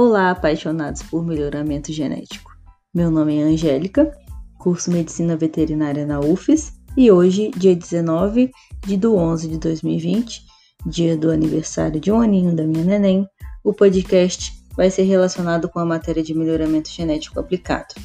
Olá, 0.00 0.30
apaixonados 0.30 1.02
por 1.02 1.26
melhoramento 1.26 1.92
genético. 1.92 2.52
Meu 2.94 3.10
nome 3.10 3.36
é 3.36 3.42
Angélica, 3.42 4.16
curso 4.56 4.92
Medicina 4.92 5.36
Veterinária 5.36 6.06
na 6.06 6.20
UFES 6.20 6.74
e 6.96 7.10
hoje, 7.10 7.50
dia 7.56 7.74
19 7.74 8.52
de 8.86 8.96
do 8.96 9.16
11 9.16 9.48
de 9.48 9.58
2020, 9.58 10.42
dia 10.86 11.16
do 11.16 11.32
aniversário 11.32 12.00
de 12.00 12.12
um 12.12 12.20
aninho 12.20 12.54
da 12.54 12.62
minha 12.62 12.84
neném, 12.84 13.26
o 13.64 13.74
podcast 13.74 14.52
vai 14.76 14.88
ser 14.88 15.02
relacionado 15.02 15.68
com 15.68 15.80
a 15.80 15.84
matéria 15.84 16.22
de 16.22 16.32
melhoramento 16.32 16.90
genético 16.90 17.40
aplicado. 17.40 17.96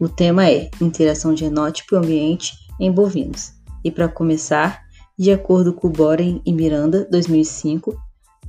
O 0.00 0.08
tema 0.08 0.48
é 0.48 0.70
interação 0.80 1.36
genótipo 1.36 1.94
e 1.94 1.98
ambiente 1.98 2.54
em 2.80 2.90
bovinos. 2.90 3.52
E 3.84 3.90
para 3.90 4.08
começar, 4.08 4.82
de 5.18 5.30
acordo 5.30 5.74
com 5.74 5.90
Boren 5.90 6.40
e 6.46 6.54
Miranda, 6.54 7.06
2005, 7.10 7.94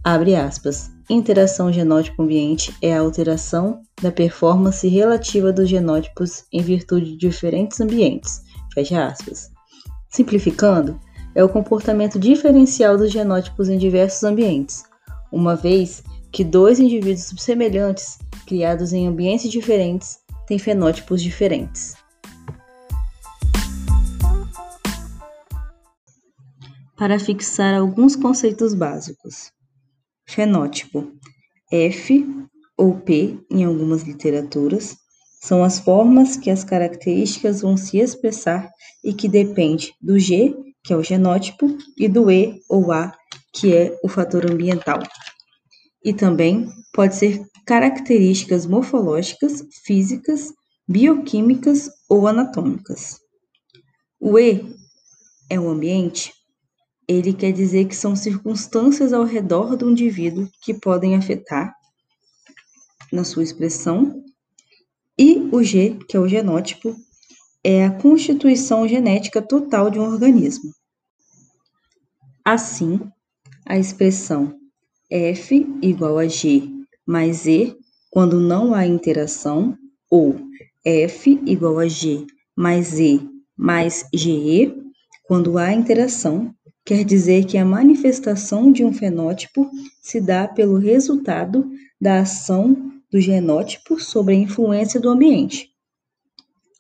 abre 0.05 0.36
aspas, 0.36 0.91
interação 1.09 1.73
genótipo-ambiente 1.73 2.76
é 2.80 2.94
a 2.94 3.00
alteração 3.00 3.82
da 4.00 4.12
performance 4.12 4.88
relativa 4.88 5.52
dos 5.52 5.68
genótipos 5.68 6.46
em 6.54 6.62
virtude 6.62 7.13
de 7.13 7.18
diferentes 7.18 7.82
ambientes, 7.82 8.40
fecha 8.72 9.04
aspas. 9.04 9.49
Simplificando, 10.08 10.99
é 11.34 11.44
o 11.44 11.49
comportamento 11.49 12.20
diferencial 12.20 12.99
dos 12.99 13.12
genótipos 13.12 13.68
em 13.68 13.80
diversos 13.80 14.23
ambientes, 14.23 14.84
uma 15.32 15.55
vez 15.55 16.04
que 16.32 16.44
dois 16.44 16.80
indivíduos 16.80 17.34
semelhantes, 17.40 18.20
criados 18.46 18.94
em 18.94 19.08
ambientes 19.08 19.49
diferentes, 19.49 20.20
têm 20.46 20.60
fenótipos 20.60 21.20
diferentes. 21.20 21.96
Para 26.96 27.20
fixar 27.20 27.74
alguns 27.74 28.16
conceitos 28.16 28.76
básicos. 28.76 29.55
Fenótipo 30.27 31.12
F 31.71 32.26
ou 32.77 32.99
P 32.99 33.40
em 33.49 33.63
algumas 33.63 34.04
literaturas 34.04 34.95
são 35.41 35.63
as 35.63 35.79
formas 35.79 36.35
que 36.35 36.49
as 36.49 36.63
características 36.63 37.62
vão 37.62 37.77
se 37.77 37.98
expressar 37.98 38.70
e 39.04 39.13
que 39.13 39.29
depende 39.29 39.93
do 40.01 40.17
G, 40.17 40.55
que 40.84 40.91
é 40.93 40.98
o 40.98 41.04
genótipo, 41.04 41.77
e 41.98 42.07
do 42.07 42.32
E 42.32 42.62
ou 42.70 42.91
A, 42.91 43.13
que 43.54 43.76
é 43.76 43.98
o 44.04 44.09
fator 44.09 44.49
ambiental 44.49 44.99
e 46.05 46.13
também 46.13 46.70
pode 46.93 47.15
ser 47.15 47.43
características 47.65 48.67
morfológicas, 48.67 49.63
físicas, 49.84 50.54
bioquímicas 50.87 51.89
ou 52.07 52.27
anatômicas. 52.27 53.20
O 54.20 54.37
E 54.37 54.63
é 55.49 55.60
o 55.60 55.67
ambiente. 55.67 56.32
Ele 57.07 57.34
quer 57.34 57.51
dizer 57.51 57.85
que 57.85 57.95
são 57.95 58.15
circunstâncias 58.15 59.13
ao 59.13 59.23
redor 59.23 59.75
do 59.75 59.89
indivíduo 59.89 60.49
que 60.61 60.73
podem 60.73 61.15
afetar 61.15 61.73
na 63.11 63.23
sua 63.23 63.43
expressão. 63.43 64.23
E 65.17 65.47
o 65.51 65.63
G, 65.63 65.97
que 66.09 66.17
é 66.17 66.19
o 66.19 66.28
genótipo, 66.28 66.95
é 67.63 67.85
a 67.85 67.91
constituição 67.91 68.88
genética 68.88 69.41
total 69.41 69.89
de 69.89 70.00
um 70.00 70.03
organismo. 70.03 70.72
Assim, 72.44 73.00
a 73.66 73.78
expressão 73.78 74.59
F 75.09 75.67
igual 75.81 76.17
a 76.17 76.28
G 76.28 76.63
mais 77.06 77.45
E 77.45 77.75
quando 78.09 78.39
não 78.39 78.73
há 78.73 78.85
interação, 78.85 79.78
ou 80.09 80.39
F 80.83 81.39
igual 81.45 81.79
a 81.79 81.88
G 81.88 82.25
mais 82.56 83.00
E 83.00 83.28
mais 83.57 84.06
GE 84.13 84.73
quando 85.28 85.57
há 85.57 85.73
interação, 85.73 86.53
quer 86.86 87.03
dizer 87.03 87.46
que 87.46 87.58
a 87.58 87.66
manifestação 87.66 88.72
de 88.72 88.86
um 88.86 88.94
fenótipo 88.94 89.69
se 90.00 90.22
dá 90.22 90.47
pelo 90.47 90.78
resultado 90.78 91.68
da 92.00 92.19
ação 92.19 92.94
do 93.12 93.19
genótipo 93.19 94.00
sobre 94.00 94.35
a 94.35 94.38
influência 94.38 95.00
do 95.00 95.09
ambiente. 95.09 95.72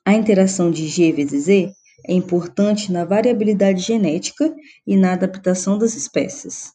A 0.05 0.13
interação 0.13 0.69
de 0.69 0.87
G 0.87 1.11
vezes 1.11 1.47
E 1.47 1.71
é 2.07 2.13
importante 2.13 2.91
na 2.91 3.03
variabilidade 3.03 3.81
genética 3.81 4.53
e 4.85 4.95
na 4.95 5.13
adaptação 5.13 5.75
das 5.75 5.95
espécies. 5.95 6.71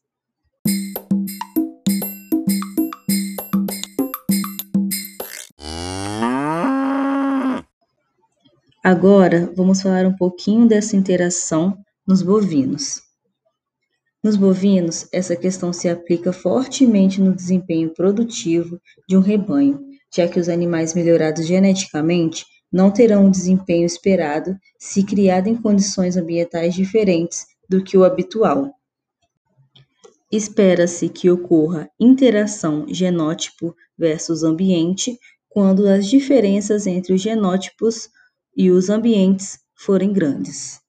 Agora, 8.83 9.53
vamos 9.55 9.81
falar 9.83 10.05
um 10.07 10.17
pouquinho 10.17 10.67
dessa 10.67 10.97
interação 10.97 11.79
nos 12.05 12.23
bovinos. 12.23 13.10
Nos 14.23 14.37
bovinos, 14.37 15.09
essa 15.13 15.35
questão 15.35 15.73
se 15.73 15.89
aplica 15.89 16.31
fortemente 16.31 17.21
no 17.21 17.35
desempenho 17.35 17.95
produtivo 17.95 18.79
de 19.09 19.17
um 19.17 19.21
rebanho, 19.21 19.81
já 20.15 20.29
que 20.29 20.39
os 20.39 20.49
animais 20.49 20.93
melhorados 20.93 21.47
geneticamente 21.47 22.45
não 22.71 22.91
terão 22.91 23.27
o 23.27 23.31
desempenho 23.31 23.87
esperado 23.87 24.57
se 24.79 25.03
criado 25.03 25.49
em 25.49 25.57
condições 25.57 26.17
ambientais 26.17 26.75
diferentes 26.75 27.47
do 27.69 27.83
que 27.83 27.97
o 27.97 28.05
habitual. 28.05 28.71
Espera-se 30.31 31.09
que 31.09 31.31
ocorra 31.31 31.91
interação 31.99 32.87
genótipo 32.89 33.75
versus 33.99 34.45
ambiente 34.45 35.19
quando 35.49 35.89
as 35.89 36.07
diferenças 36.07 36.87
entre 36.87 37.13
os 37.15 37.21
genótipos 37.21 38.09
e 38.57 38.71
os 38.71 38.91
ambientes 38.91 39.59
forem 39.75 40.13
grandes. 40.13 40.80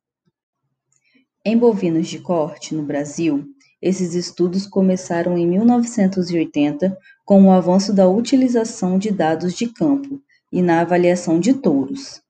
Em 1.44 1.58
bovinos 1.58 2.08
de 2.08 2.20
corte, 2.20 2.76
no 2.76 2.84
Brasil, 2.84 3.44
esses 3.82 4.14
estudos 4.14 4.68
começaram 4.68 5.36
em 5.36 5.48
1980 5.48 6.96
com 7.26 7.44
o 7.46 7.52
avanço 7.52 7.92
da 7.92 8.08
utilização 8.08 9.00
de 9.00 9.10
dados 9.10 9.56
de 9.56 9.66
campo 9.66 10.22
e 10.52 10.62
na 10.62 10.82
avaliação 10.82 11.40
de 11.40 11.56
touros. 11.56 12.22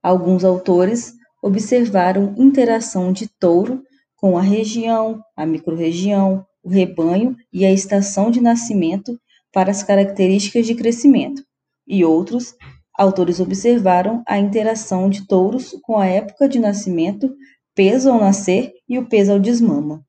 Alguns 0.00 0.44
autores 0.44 1.12
observaram 1.42 2.36
interação 2.38 3.12
de 3.12 3.26
touro 3.26 3.82
com 4.14 4.38
a 4.38 4.42
região, 4.42 5.20
a 5.36 5.44
microrregião, 5.44 6.46
o 6.62 6.68
rebanho 6.68 7.36
e 7.52 7.66
a 7.66 7.72
estação 7.72 8.30
de 8.30 8.40
nascimento 8.40 9.20
para 9.52 9.72
as 9.72 9.82
características 9.82 10.64
de 10.64 10.76
crescimento, 10.76 11.42
e 11.84 12.04
outros 12.04 12.54
Autores 12.96 13.40
observaram 13.40 14.22
a 14.26 14.38
interação 14.38 15.10
de 15.10 15.26
touros 15.26 15.76
com 15.82 15.98
a 15.98 16.06
época 16.06 16.48
de 16.48 16.58
nascimento, 16.58 17.30
peso 17.76 18.10
ao 18.10 18.18
nascer 18.18 18.72
e 18.88 18.98
o 18.98 19.06
peso 19.06 19.32
ao 19.32 19.38
desmama. 19.38 20.02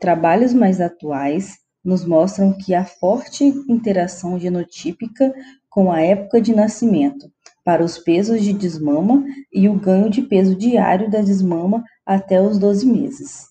Trabalhos 0.00 0.54
mais 0.54 0.80
atuais 0.80 1.58
nos 1.84 2.02
mostram 2.02 2.56
que 2.56 2.74
há 2.74 2.82
forte 2.82 3.44
interação 3.68 4.40
genotípica 4.40 5.34
com 5.68 5.92
a 5.92 6.00
época 6.00 6.40
de 6.40 6.54
nascimento, 6.54 7.30
para 7.62 7.84
os 7.84 7.98
pesos 7.98 8.42
de 8.42 8.54
desmama 8.54 9.22
e 9.52 9.68
o 9.68 9.74
ganho 9.74 10.08
de 10.08 10.22
peso 10.22 10.54
diário 10.54 11.10
da 11.10 11.20
desmama 11.20 11.84
até 12.06 12.40
os 12.40 12.58
12 12.58 12.86
meses. 12.86 13.48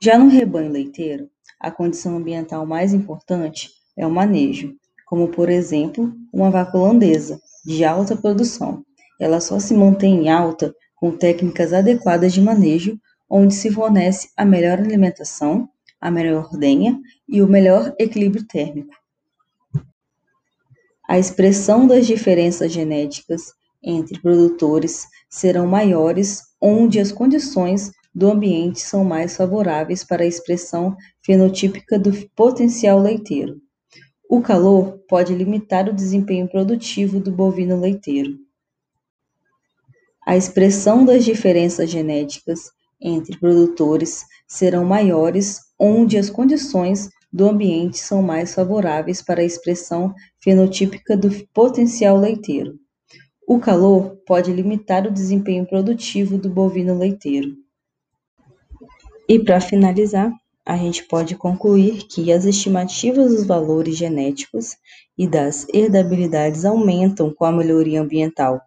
Já 0.00 0.16
no 0.16 0.28
rebanho 0.28 0.70
leiteiro, 0.70 1.28
a 1.58 1.72
condição 1.72 2.16
ambiental 2.16 2.64
mais 2.64 2.94
importante 2.94 3.70
é 3.96 4.06
o 4.06 4.10
manejo, 4.10 4.76
como 5.06 5.28
por 5.28 5.48
exemplo 5.48 6.14
uma 6.32 6.50
vaca 6.50 6.78
holandesa, 6.78 7.40
de 7.64 7.84
alta 7.84 8.14
produção. 8.14 8.84
Ela 9.20 9.40
só 9.40 9.58
se 9.58 9.74
mantém 9.74 10.24
em 10.24 10.30
alta 10.30 10.74
com 10.94 11.16
técnicas 11.16 11.72
adequadas 11.72 12.32
de 12.32 12.40
manejo, 12.40 12.98
onde 13.28 13.54
se 13.54 13.70
fornece 13.70 14.28
a 14.36 14.44
melhor 14.44 14.78
alimentação, 14.78 15.68
a 16.00 16.10
melhor 16.10 16.44
ordenha 16.44 17.00
e 17.28 17.42
o 17.42 17.48
melhor 17.48 17.94
equilíbrio 17.98 18.46
térmico. 18.46 18.94
A 21.08 21.18
expressão 21.18 21.86
das 21.86 22.06
diferenças 22.06 22.72
genéticas 22.72 23.52
entre 23.82 24.20
produtores 24.20 25.06
serão 25.28 25.66
maiores 25.66 26.42
onde 26.60 26.98
as 26.98 27.12
condições 27.12 27.90
do 28.14 28.30
ambiente 28.30 28.80
são 28.80 29.04
mais 29.04 29.36
favoráveis 29.36 30.04
para 30.04 30.22
a 30.22 30.26
expressão 30.26 30.96
fenotípica 31.20 31.98
do 31.98 32.12
potencial 32.34 33.00
leiteiro. 33.00 33.60
O 34.30 34.40
calor 34.40 34.98
pode 35.08 35.34
limitar 35.34 35.88
o 35.88 35.92
desempenho 35.92 36.48
produtivo 36.48 37.20
do 37.20 37.30
bovino 37.30 37.78
leiteiro. 37.78 38.38
A 40.26 40.36
expressão 40.36 41.04
das 41.04 41.24
diferenças 41.24 41.90
genéticas 41.90 42.70
entre 43.00 43.38
produtores 43.38 44.24
serão 44.48 44.84
maiores 44.84 45.60
onde 45.78 46.16
as 46.16 46.30
condições 46.30 47.10
do 47.30 47.46
ambiente 47.46 47.98
são 47.98 48.22
mais 48.22 48.54
favoráveis 48.54 49.20
para 49.20 49.42
a 49.42 49.44
expressão 49.44 50.14
fenotípica 50.42 51.14
do 51.14 51.28
potencial 51.52 52.16
leiteiro. 52.16 52.78
O 53.46 53.58
calor 53.58 54.16
pode 54.26 54.50
limitar 54.50 55.06
o 55.06 55.10
desempenho 55.10 55.66
produtivo 55.66 56.38
do 56.38 56.48
bovino 56.48 56.96
leiteiro. 56.96 57.54
E 59.28 59.38
para 59.38 59.60
finalizar, 59.60 60.32
a 60.64 60.76
gente 60.78 61.04
pode 61.04 61.36
concluir 61.36 62.04
que 62.04 62.32
as 62.32 62.46
estimativas 62.46 63.32
dos 63.32 63.44
valores 63.44 63.96
genéticos 63.96 64.76
e 65.18 65.26
das 65.26 65.66
herdabilidades 65.74 66.64
aumentam 66.64 67.34
com 67.34 67.44
a 67.44 67.52
melhoria 67.52 68.00
ambiental 68.00 68.62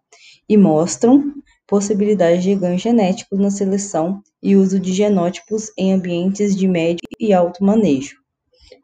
e 0.48 0.56
mostram 0.56 1.33
possibilidades 1.68 2.44
de 2.44 2.56
ganho 2.56 2.80
genético 2.80 3.36
na 3.36 3.52
seleção 3.52 4.22
e 4.42 4.56
uso 4.56 4.80
de 4.80 4.94
genótipos 4.94 5.72
em 5.78 5.94
ambientes 5.94 6.56
de 6.56 6.68
médio 6.68 7.08
e 7.19 7.34
alto 7.34 7.64
manejo. 7.64 8.16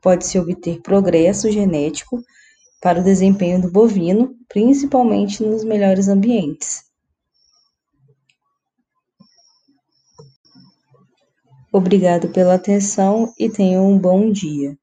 pode-se 0.02 0.38
obter 0.38 0.82
progresso 0.82 1.50
genético 1.50 2.22
para 2.82 3.00
o 3.00 3.04
desempenho 3.04 3.62
do 3.62 3.72
bovino, 3.72 4.36
principalmente 4.50 5.42
nos 5.42 5.64
melhores 5.64 6.10
ambientes. 6.10 6.84
Obrigado 11.72 12.30
pela 12.30 12.56
atenção 12.56 13.34
e 13.40 13.50
tenham 13.50 13.90
um 13.90 13.98
bom 13.98 14.30
dia. 14.30 14.78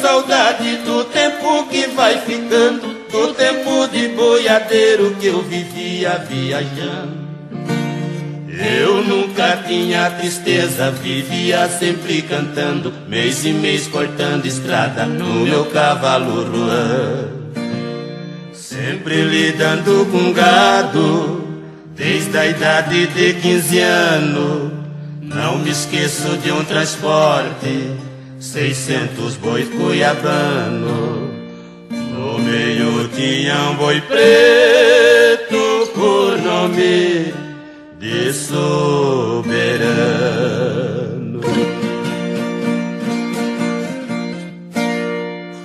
Saudade 0.00 0.76
do 0.78 1.04
tempo 1.04 1.66
que 1.66 1.86
vai 1.88 2.18
ficando, 2.20 2.88
do 3.10 3.34
tempo 3.34 3.86
de 3.88 4.08
boiadeiro 4.08 5.14
que 5.20 5.26
eu 5.26 5.42
vivia 5.42 6.18
viajando. 6.28 7.20
Eu 8.48 9.02
nunca 9.04 9.58
tinha 9.66 10.10
tristeza, 10.10 10.90
vivia 10.90 11.68
sempre 11.68 12.22
cantando, 12.22 12.92
mês 13.08 13.44
e 13.44 13.52
mês 13.52 13.86
cortando 13.86 14.44
estrada 14.46 15.06
no 15.06 15.46
meu 15.46 15.66
cavalo 15.66 16.44
ruan. 16.44 17.28
Sempre 18.52 19.22
lidando 19.22 20.06
com 20.10 20.32
gado, 20.32 21.42
desde 21.94 22.36
a 22.36 22.46
idade 22.46 23.06
de 23.06 23.34
15 23.34 23.78
anos. 23.78 24.72
Não 25.22 25.58
me 25.58 25.70
esqueço 25.70 26.36
de 26.38 26.52
um 26.52 26.64
transporte, 26.64 27.96
600 28.40 29.36
bois 29.36 29.68
cuiabano. 29.68 31.30
No 31.90 32.38
meio 32.38 33.06
tinha 33.08 33.70
um 33.70 33.74
boi 33.76 34.00
preto 34.00 35.90
por 35.94 36.38
nome 36.38 37.34
de 37.98 38.32
soberano. 38.32 40.19